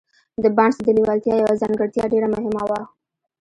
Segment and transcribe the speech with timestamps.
[0.43, 2.81] د بارنس د لېوالتیا يوه ځانګړتيا ډېره مهمه وه.